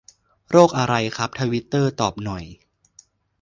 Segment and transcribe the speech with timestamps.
[0.51, 2.43] โรคอะไรครับ ทวิตเตอร์ตอบหน่อย